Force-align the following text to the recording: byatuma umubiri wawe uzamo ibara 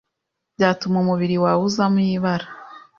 byatuma 0.55 0.97
umubiri 1.03 1.35
wawe 1.43 1.61
uzamo 1.69 1.99
ibara 2.15 2.47